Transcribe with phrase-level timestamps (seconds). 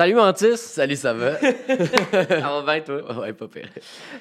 [0.00, 0.56] Salut Mantis!
[0.56, 1.36] Salut, ça va?
[1.38, 3.20] Ça va bien, toi?
[3.20, 3.68] ouais, pas pire.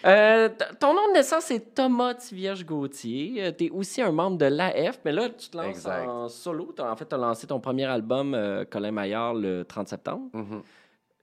[0.06, 3.56] Euh, ton nom de naissance, c'est Thomas Tivierge Gauthier.
[3.58, 6.06] tu es aussi un membre de l'AF, mais là, tu te lances Exact.
[6.06, 6.76] en solo.
[6.80, 10.30] En fait, tu as lancé ton premier album, euh, Colin Maillard, le 30 septembre.
[10.34, 10.62] Mhm.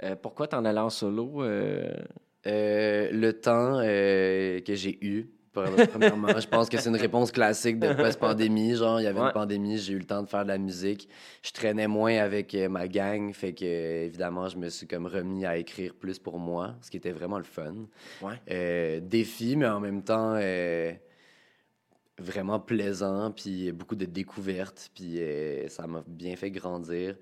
[0.05, 1.43] Euh, pourquoi t'en allais en solo?
[1.43, 1.93] euh?
[2.47, 5.29] Euh, le temps euh, que j'ai eu,
[5.63, 8.75] premièrement, je pense que c'est une réponse classique de post-pandémie.
[8.77, 9.27] Genre, il y avait Ouais.
[9.27, 11.09] une pandémie, j'ai eu le temps de faire de la musique.
[11.43, 15.07] Je traînais moins avec euh, ma gang, fait que, euh, évidemment, je me suis comme
[15.07, 17.75] remis à écrire plus pour moi, ce qui était vraiment le fun.
[18.23, 18.35] Ouais.
[18.51, 20.93] Euh, défi, mais en même temps, euh,
[22.19, 27.17] vraiment plaisant, puis beaucoup de découvertes, puis euh, ça m'a bien fait grandir.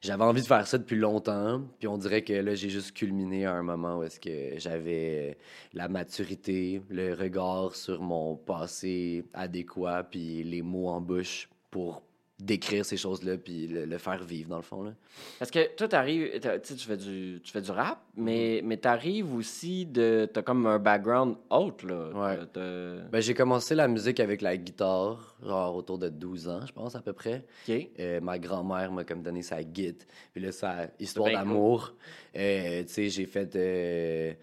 [0.00, 3.46] J'avais envie de faire ça depuis longtemps, puis on dirait que là, j'ai juste culminé
[3.46, 5.34] à un moment où est-ce que j'avais euh,
[5.72, 12.02] la maturité, le regard sur mon passé adéquat, puis les mots en bouche pour
[12.38, 14.82] décrire ces choses-là, puis le, le faire vivre, dans le fond.
[14.82, 14.92] Là.
[15.38, 19.86] Parce que toi, t'arrives, tu fais du, tu fais du rap, mais, mais t'arrives aussi
[19.86, 20.28] de.
[20.32, 22.10] T'as comme un background haute, là.
[22.14, 23.00] Ouais.
[23.10, 26.94] Ben, j'ai commencé la musique avec la guitare, genre autour de 12 ans, je pense,
[26.94, 27.44] à peu près.
[27.68, 27.88] OK.
[28.00, 30.02] Euh, ma grand-mère m'a comme donné sa guide.
[30.32, 31.94] Puis là, ça, histoire d'amour.
[32.36, 33.56] Euh, tu sais, j'ai fait.
[33.56, 34.34] euh,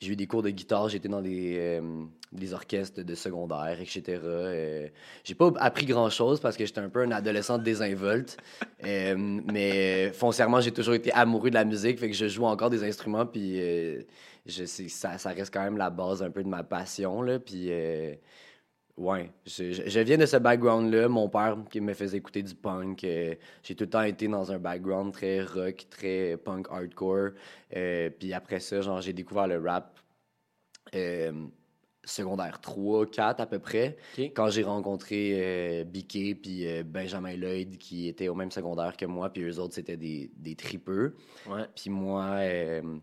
[0.00, 4.18] j'ai eu des cours de guitare, j'étais dans des, euh, des orchestres de secondaire, etc.
[4.24, 4.88] Euh,
[5.24, 8.36] j'ai pas appris grand-chose parce que j'étais un peu un adolescent désinvolte.
[8.86, 12.70] Euh, mais foncièrement, j'ai toujours été amoureux de la musique, fait que je joue encore
[12.70, 13.60] des instruments, puis
[14.46, 17.38] je ça, ça reste quand même la base un peu de ma passion, là.
[17.38, 17.70] Puis.
[19.00, 21.08] Ouais, je, je- je viens de ce background-là.
[21.08, 23.02] Mon père qui me faisait écouter du punk.
[23.04, 27.30] euh, j'ai tout le temps été dans un background très rock, très punk hardcore.
[27.74, 29.98] Euh, puis après ça, genre, j'ai découvert le rap
[30.94, 31.32] euh,
[32.04, 33.96] secondaire 3, 4 à peu près.
[34.34, 39.42] Quand j'ai rencontré Biquet puis Benjamin Lloyd qui étaient au même secondaire que moi, puis
[39.44, 41.14] eux autres, c'était des, des tripeux.
[41.48, 41.64] Ouais.
[41.74, 42.36] Puis moi,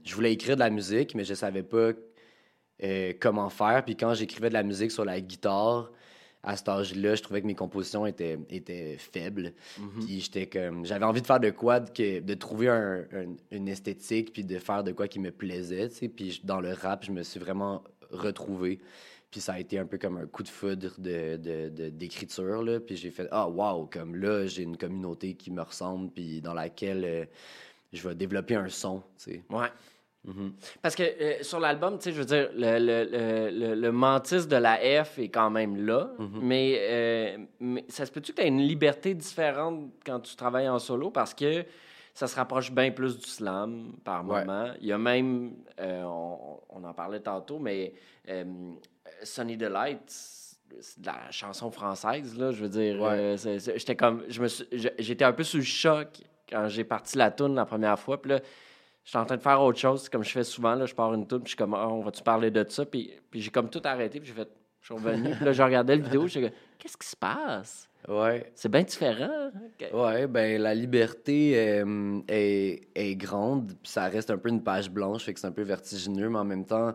[0.04, 1.94] je voulais écrire de la musique, mais je savais pas
[2.84, 3.84] euh, comment faire.
[3.86, 5.92] Puis quand j'écrivais de la musique sur la guitare,
[6.44, 9.54] à cet âge-là, je trouvais que mes compositions étaient, étaient faibles.
[9.80, 10.06] Mhm.
[10.06, 10.86] Puis j'étais comme...
[10.86, 14.58] J'avais envie de faire de quoi, de, de trouver un- un- une esthétique, puis de
[14.60, 16.08] faire de quoi qui me plaisait, tu sais.
[16.08, 18.80] Puis dans le rap, je me suis vraiment retrouvé.
[19.30, 22.64] Puis ça a été un peu comme un coup de foudre de, de- de- d'écriture,
[22.64, 22.80] là.
[22.80, 26.54] Puis j'ai fait «Ah, wow!» Comme là, j'ai une communauté qui me ressemble, puis dans
[26.54, 27.26] laquelle euh,
[27.92, 29.44] je vais développer un son, tu sais.
[29.50, 29.68] Ouais.
[30.28, 30.54] Mhm.
[30.82, 33.92] Parce que euh, sur l'album, tu sais, je veux dire, le, le, le, le, le
[33.92, 36.40] mantis de la F est quand même là, Mhm.
[36.42, 40.68] mais, euh, mais ça se peut-tu que tu as une liberté différente quand tu travailles
[40.70, 41.10] en solo?
[41.12, 41.64] Parce que
[42.14, 44.40] ça se rapproche bien plus du slam par Ouais.
[44.46, 44.72] moment.
[44.82, 47.94] Il y a même, euh, on, on en parlait tantôt, mais
[49.24, 53.00] Sunny Delight, c'est de la chanson française, là, je veux dire.
[53.02, 53.36] Ouais.
[53.76, 54.24] j'étais comme,
[54.98, 56.10] j'étais un peu sous le choc
[56.50, 58.40] quand j'ai parti la tune la première fois, puis là,
[59.08, 60.76] J'étais en train de faire autre chose, comme je fais souvent.
[60.76, 62.86] Là, je pars une tour, puis je suis comme, Ah, on va-tu parler de ça?
[62.86, 64.50] Puis, puis j'ai comme tout arrêté, puis j'ai fait,
[64.82, 65.34] je suis revenu.
[65.34, 67.90] puis là, je regardais la vidéo, je suis comme, qu'est-ce qui se passe?
[68.06, 68.52] Ouais.
[68.54, 69.50] C'est bien différent.
[69.56, 69.94] Ok.
[69.94, 74.92] Ouais, ben la liberté euh, est, est grande, puis ça reste un peu une page
[74.92, 76.94] blanche, fait que c'est un peu vertigineux, mais en même temps,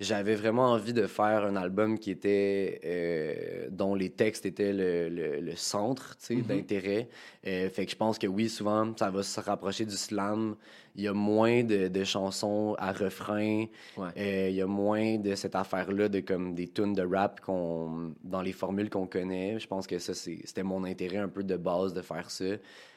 [0.00, 5.08] j'avais vraiment envie de faire un album qui était euh, dont les textes étaient le,
[5.08, 7.08] le- le centre, tu sais, d'intérêt.
[7.46, 10.56] Euh, fait que je pense que oui, souvent ça va se rapprocher du slam.
[10.96, 13.66] Il y a moins de, de chansons à refrain.
[13.96, 14.08] Ouais.
[14.16, 18.12] Euh, Il y a moins de cette affaire-là de comme des tunes de rap qu'on
[18.22, 19.58] dans les formules qu'on connaît.
[19.60, 22.44] Je pense que ça c'était mon intérêt un peu de base de faire ça.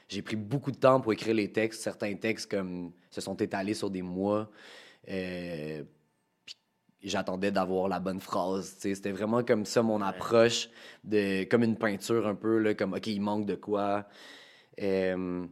[0.09, 1.81] J'ai pris beaucoup de temps pour écrire les textes.
[1.84, 4.50] Certains textes comme se sont étalés sur des mois.
[5.09, 5.84] Euh,
[7.03, 8.75] J'attendais d'avoir la bonne phrase.
[8.80, 10.69] C'était vraiment comme ça mon approche,
[11.03, 14.06] de, comme une peinture un peu, là, comme OK, il manque de quoi.
[14.81, 15.46] Euh,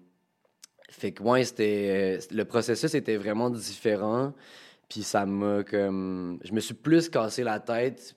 [0.89, 2.19] fait que, ouais, c'était.
[2.31, 4.34] Le processus était vraiment différent.
[4.89, 6.40] Puis ça m'a comme.
[6.43, 8.16] Je me suis plus cassé la tête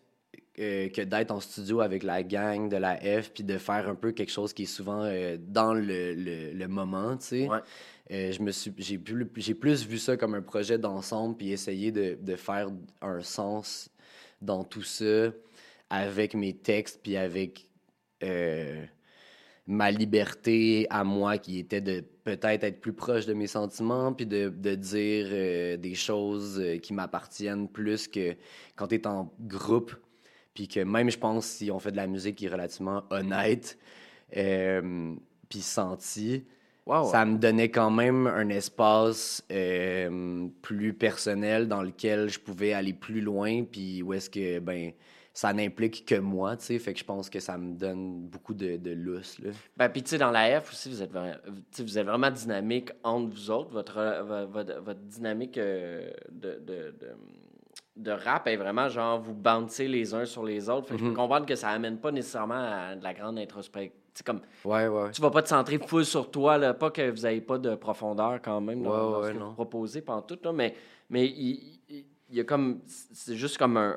[0.58, 3.94] euh, que d'être en studio avec la gang de la F, puis de faire un
[3.94, 7.48] peu quelque chose qui est souvent euh, dans le, le, le moment, tu sais.
[7.48, 7.60] Ouais.
[8.10, 11.92] Euh, je me j'ai plus, j'ai plus vu ça comme un projet d'ensemble, puis essayer
[11.92, 12.70] de, de faire
[13.02, 13.90] un sens
[14.40, 15.30] dans tout ça
[15.90, 17.66] avec mes textes, puis avec
[18.22, 18.82] euh,
[19.66, 24.26] ma liberté à moi qui était de peut-être être plus proche de mes sentiments, puis
[24.26, 28.36] de, de dire euh, des choses qui m'appartiennent plus que
[28.74, 29.94] quand tu es en groupe,
[30.54, 33.78] puis que même, je pense, si on fait de la musique qui est relativement honnête,
[34.30, 36.44] puis sentie,
[36.88, 37.04] Wow.
[37.04, 42.94] ça me donnait quand même un espace euh, plus personnel dans lequel je pouvais aller
[42.94, 44.92] plus loin, puis où est-ce que, ben,
[45.34, 46.78] ça n'implique que moi, tu sais.
[46.78, 49.50] Fait que je pense que ça me donne beaucoup de, de lousse, là.
[49.76, 51.12] Ben, puis tu sais, dans la F aussi, vous êtes,
[51.78, 53.70] vous êtes vraiment dynamique entre vous autres.
[53.70, 56.94] Votre, votre, votre dynamique euh, de, de,
[57.96, 60.88] de, rap est vraiment genre vous bouncez les uns sur les autres.
[60.88, 63.92] Fait que je peux comprendre que ça amène pas nécessairement à de la grande introspection.
[64.18, 65.10] Sais, comme, Ouais, ouais.
[65.12, 67.76] tu vas pas te centrer full sur toi, là, pas que vous n'ayez pas de
[67.76, 70.74] profondeur quand même dans, Ouais, dans ce que vous proposez pendant tout, là, mais,
[71.08, 73.96] mais il, il- il y a comme, c'est juste comme un,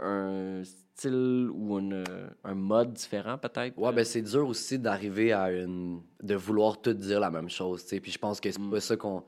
[0.60, 2.04] un style ou une-
[2.44, 3.78] un mode différent peut-être.
[3.78, 6.02] Ouais, ben c'est dur aussi d'arriver à une.
[6.22, 8.00] de vouloir tout dire la même chose, tu sais.
[8.00, 9.24] Puis je pense que c'est pas ça qu'on.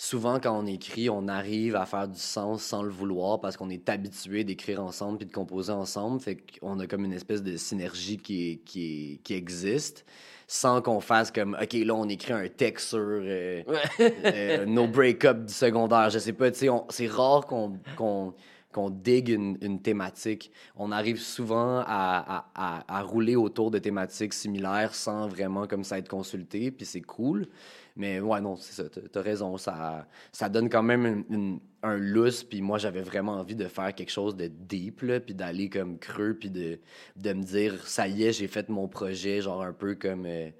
[0.00, 3.68] Souvent, quand on écrit, on arrive à faire du sens sans le vouloir parce qu'on
[3.68, 6.20] est habitué d'écrire ensemble puis de composer ensemble.
[6.20, 8.84] Fait qu'on a comme une espèce de synergie qui, est- qui,
[9.14, 10.04] est- qui existe
[10.46, 13.62] sans qu'on fasse comme, OK, là, on écrit un texte sur euh,
[14.00, 16.10] euh, nos break-up du secondaire.
[16.10, 18.34] Je sais pas, tu sais, c'est rare qu'on qu'on
[18.72, 20.52] qu'on digue une, thématique.
[20.76, 26.08] On arrive souvent à, à, rouler autour de thématiques similaires sans vraiment comme ça être
[26.08, 27.48] consulté, puis c'est cool.
[27.96, 29.56] Mais ouais, non, c'est ça, t'as raison.
[29.56, 34.10] Ça, ça donne quand même un lousse, puis moi, j'avais vraiment envie de faire quelque
[34.10, 36.78] chose de deep, là, puis d'aller comme creux, puis de,
[37.16, 40.26] de me dire, ça y est, j'ai fait mon projet, genre un peu comme...
[40.26, 40.50] euh,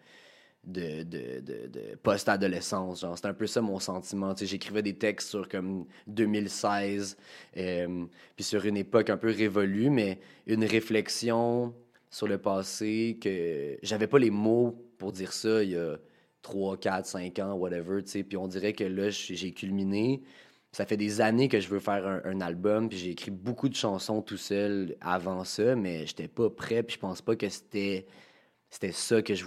[0.68, 3.04] de, de, post-adolescence.
[3.14, 4.34] C'était un peu ça mon sentiment.
[4.36, 7.16] J'écrivais des textes sur comme 2016,
[7.56, 8.04] euh,
[8.36, 11.74] puis sur une époque un peu révolue, mais une réflexion
[12.10, 15.96] sur le passé que j'avais pas les mots pour dire ça il y a
[16.42, 18.02] 3, 4, 5 ans, whatever.
[18.02, 20.22] Puis on dirait que là, j'ai j'ai culminé.
[20.72, 23.70] Ça fait des années que je veux faire un, un album, puis j'ai écrit beaucoup
[23.70, 27.48] de chansons tout seul avant ça, mais j'étais pas prêt, puis je pense pas que
[27.48, 28.06] c'était
[28.70, 29.44] c'était ça que je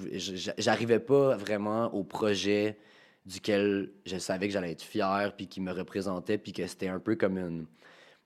[0.57, 2.77] j'arrivais pas vraiment au projet
[3.25, 6.99] duquel je savais que j'allais être fier puis qui me représentait puis que c'était un
[6.99, 7.67] peu comme une,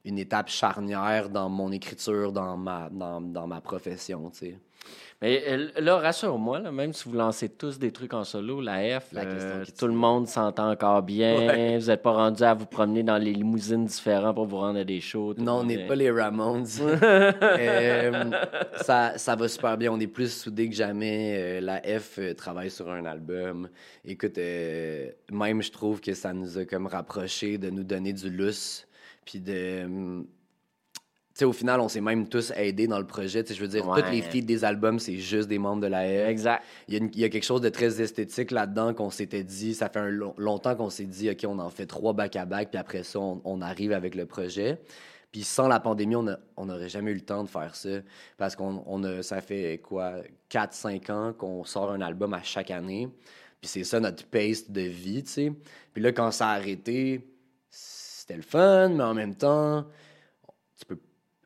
[0.06, 4.58] une étape charnière dans mon écriture dans ma dans, dans ma profession tu sais
[5.22, 9.00] Mais euh, là, rassure-moi, là, même si vous lancez tous des trucs en solo, la
[9.00, 11.38] F, La euh, tout le monde s'entend encore bien.
[11.38, 11.78] Ouais.
[11.80, 14.84] Vous n'êtes pas rendu à vous promener dans les limousines différents pour vous rendre à
[14.84, 15.34] des shows.
[15.38, 16.68] non on n'est est- pas les Ramones
[17.42, 18.32] Euh,
[18.82, 22.70] ça, ça va super bien on est plus soudés que jamais Euh, la F travaille
[22.70, 23.70] sur un album
[24.04, 24.38] écoute
[25.32, 28.86] même je trouve que ça nous a comme rapprochés de nous donner du lousse
[29.26, 30.28] puis de hum,
[31.34, 33.44] tu sais, au final, on s'est même tous aidés dans le projet.
[33.44, 34.02] Tu sais, je veux dire, Ouais.
[34.02, 36.30] toutes les filles des albums, c'est juste des membres de la F.
[36.30, 36.64] Exact.
[36.88, 39.44] Il y, a une- il y a quelque chose de très esthétique là-dedans qu'on s'était
[39.44, 39.74] dit.
[39.74, 42.78] Ça fait un long- longtemps qu'on s'est dit, OK, on en fait trois back-à-back, puis
[42.80, 44.80] après ça, on, on arrive avec le projet.
[45.34, 47.90] Puis sans la pandémie, on n'aurait jamais eu le temps de faire ça.
[48.38, 50.14] Parce qu'on on a, ça fait quoi,
[50.50, 53.10] 4-5 ans qu'on sort un album à chaque année.
[53.60, 55.52] Puis c'est ça notre pace de vie, tu sais.
[55.94, 57.28] Puis là, quand ça a arrêté,
[58.26, 59.86] c'était le fun, mais en même temps,
[60.80, 60.98] tu peux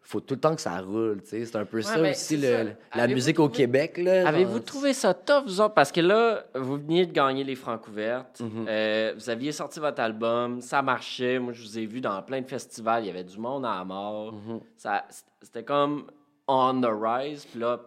[0.02, 1.46] faut tout le temps que ça roule, tu sais.
[1.46, 2.48] C'est un peu ça ben, aussi, le-
[2.92, 2.98] ça.
[2.98, 4.28] la musique au Québec, là.
[4.28, 5.76] Avez-vous genre, trouvé ça tough, vous autres?
[5.76, 8.40] Parce que là, vous veniez de gagner les Francouvertes.
[8.40, 8.66] Mhm.
[8.68, 11.38] Euh, vous aviez sorti votre album, ça marchait.
[11.38, 13.04] Moi, je vous ai vu dans plein de festivals.
[13.04, 14.34] Il y avait du monde à la mort.
[14.34, 14.62] Mhm.
[14.78, 15.06] Ça,
[15.44, 16.10] C'était comme
[16.48, 17.46] on the rise.
[17.46, 17.80] Puis là,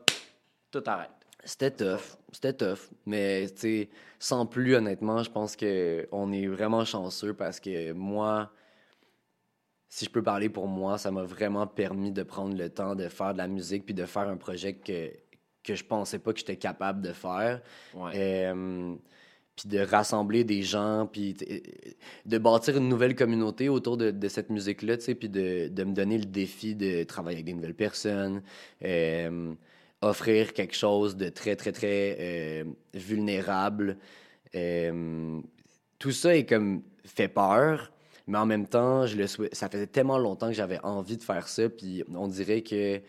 [0.70, 1.10] tout arrête.
[1.42, 2.16] C'était tough.
[2.30, 2.88] C'était tough.
[3.04, 3.90] Mais, tu sais,
[4.20, 8.48] sans plus, honnêtement, je pense que on est vraiment chanceux parce que moi,
[10.02, 13.08] si je peux parler pour moi, ça m'a vraiment permis de prendre le temps de
[13.08, 15.12] faire de la musique puis de faire un projet que,
[15.62, 17.60] que je pensais pas que j'étais capable de faire.
[17.94, 18.10] Ouais.
[18.17, 18.94] Euh,
[19.55, 21.62] puis de rassembler des gens, puis t-
[22.24, 25.84] de bâtir une nouvelle communauté autour de, de cette musique-là, tu sais, puis de, de
[25.84, 28.43] me donner le défi de travailler avec des nouvelles personnes,
[28.82, 29.55] euh,
[30.00, 33.98] offrir quelque chose de très, très, très euh, vulnérable.
[34.55, 35.38] Euh,
[35.98, 37.93] tout ça est comme fait peur,
[38.26, 41.22] mais en même temps, je le souhait- ça faisait tellement longtemps que j'avais envie de
[41.22, 43.00] faire ça, puis on dirait que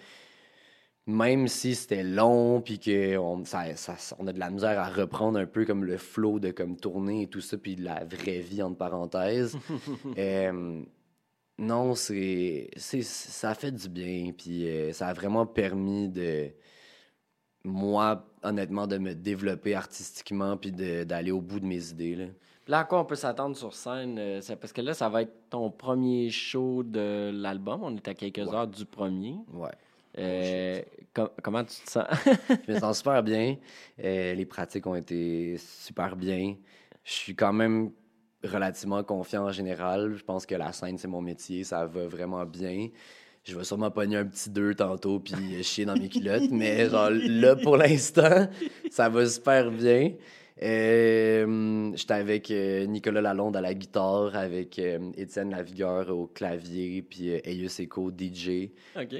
[1.05, 5.37] même si c'était long, puis qu'on ça, ça- on a de la misère à reprendre
[5.39, 8.39] un peu comme le flow de comme tourner et tout ça, puis de la vraie
[8.39, 9.57] vie, entre parenthèses.
[10.17, 10.81] euh,
[11.59, 16.51] non, c'est, c'est, ça a fait du bien, puis euh, ça a vraiment permis de,
[17.63, 22.25] moi, honnêtement, de me développer artistiquement, puis d'aller au bout de mes idées, là.
[22.67, 24.17] Là, à quoi on peut s'attendre sur scène?
[24.17, 27.81] euh, c'est parce que là, ça va être ton premier show de l'album.
[27.83, 28.53] On est à quelques Ouais.
[28.55, 29.35] heures du premier.
[29.53, 29.69] Ouais.
[30.17, 30.81] Euh,
[31.13, 32.05] com- comment tu te sens?
[32.67, 33.57] Je me sens super bien.
[34.03, 36.55] Euh, les pratiques ont été super bien.
[37.03, 37.91] Je suis quand même
[38.43, 40.13] relativement confiant en général.
[40.15, 41.63] Je pense que la scène, c'est mon métier.
[41.63, 42.89] Ça va vraiment bien.
[43.43, 46.49] Je vais sûrement pogner un petit deux tantôt puis chier dans mes culottes.
[46.51, 48.47] mais genre, là, pour l'instant,
[48.89, 50.13] ça va super bien.
[50.61, 57.01] Euh, J'étais avec euh, Nicolas Lalonde à la guitare, avec euh, Étienne Lavigueur au clavier,
[57.01, 58.69] puis euh, Eius Eco DJ.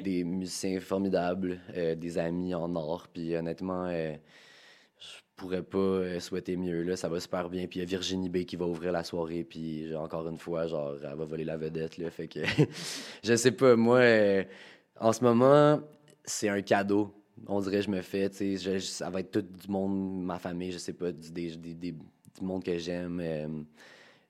[0.01, 3.07] Des musiciens formidables, euh, des amis en or.
[3.11, 4.13] Puis honnêtement, euh,
[4.99, 6.83] je pourrais pas euh, souhaiter mieux.
[6.83, 6.95] Là.
[6.95, 7.65] Ça va super bien.
[7.67, 9.43] Puis il y a Virginie B qui va ouvrir la soirée.
[9.43, 11.97] Puis encore une fois, genre, elle va voler la vedette.
[11.97, 12.11] Là.
[12.11, 12.39] Fait que
[13.23, 14.43] je sais pas, moi, euh,
[14.99, 15.81] en ce moment,
[16.23, 17.13] c'est un cadeau.
[17.47, 20.39] On dirait que je me fais, tu sais, ça va être tout du monde, ma
[20.39, 23.19] famille, je sais pas, du, des, des- des- du monde que j'aime.
[23.21, 23.47] euh,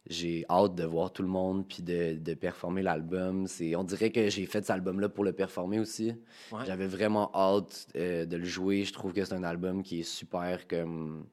[0.10, 3.48] j'ai hâte de voir tout le monde puis de, de performer l'album.
[3.48, 6.14] C'est, on dirait que j'ai fait cet album-là pour le performer aussi.
[6.52, 6.66] Ouais.
[6.66, 8.84] J'avais vraiment hâte euh, de le jouer.
[8.84, 11.26] Je trouve que c'est un album qui est super comme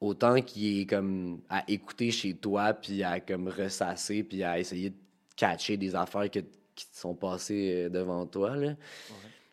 [0.00, 4.90] autant qui est comme à écouter chez toi puis à comme ressasser puis à essayer
[4.90, 4.96] de
[5.34, 6.38] catcher des affaires que-
[6.76, 8.74] qui te sont passées euh, devant toi là.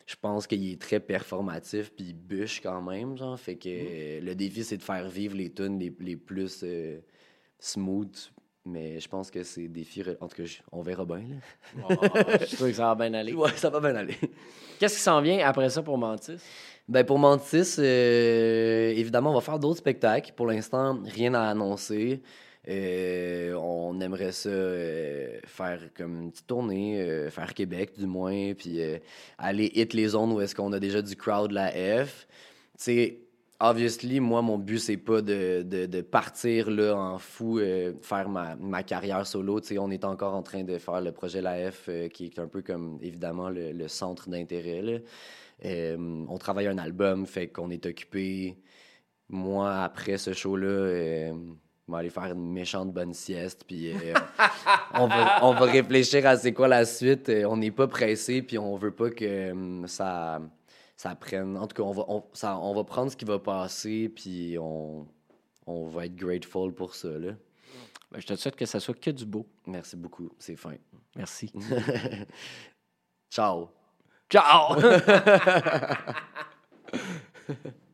[0.06, 4.20] Je pense qu'il est très performatif puis il bûche quand même genre fait que euh,
[4.20, 7.00] le défi c'est de faire vivre les tunes les, les plus euh,
[7.58, 8.32] smooth
[8.64, 11.86] mais je pense que c'est défi en tout cas on verra bien là.
[11.88, 11.94] Oh,
[12.40, 13.32] je suis sûr que ça va bien aller.
[13.32, 14.16] Ouais, ça va bien aller.
[14.78, 16.38] Qu'est-ce qui s'en vient après ça pour Mantis?
[16.88, 20.32] Ben pour Mantis, euh, évidemment, on va faire d'autres spectacles.
[20.34, 22.20] Pour l'instant, rien à annoncer.
[22.68, 28.54] Euh, on aimerait ça euh, faire comme une petite tournée, euh, faire Québec du moins,
[28.54, 28.80] puis
[29.38, 32.26] aller hit les zones où est-ce qu'on a déjà du crowd la F.
[32.78, 33.20] Tu sais,
[33.60, 37.60] obviously, moi, mon but, c'est pas de, partir là en fou,
[38.02, 39.60] faire ma, ma carrière solo.
[39.60, 42.38] Tu sais, on est encore en train de faire le projet La F, qui est
[42.38, 45.02] un peu comme, évidemment, le, le centre d'intérêt.
[45.64, 48.58] on travaille un album, fait qu'on est occupé.
[49.28, 51.32] Moi, après ce show-là,
[51.86, 54.14] euh, on va aller faire une méchante bonne sieste, puis euh,
[54.94, 57.28] on, va, on va réfléchir à c'est quoi la suite.
[57.28, 60.40] Euh, on n'est pas pressé, puis on veut pas que euh, ça,
[60.96, 61.56] ça prenne.
[61.56, 64.56] En tout cas, on va, on, ça, on va prendre ce qui va passer, puis
[64.58, 65.06] on,
[65.66, 67.08] on va être grateful pour ça.
[67.08, 67.32] Là.
[68.10, 69.46] Ben, je te souhaite que ça soit que du beau.
[69.66, 70.74] Merci beaucoup, c'est fin.
[71.16, 71.52] Merci.
[73.30, 73.68] Ciao!
[74.28, 74.76] Ciao!